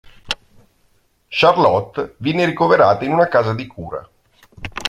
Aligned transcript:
Charlotte 1.29 2.15
viene 2.17 2.45
ricoverata 2.47 3.05
in 3.05 3.11
una 3.11 3.27
casa 3.27 3.53
di 3.53 3.67
cura. 3.67 4.09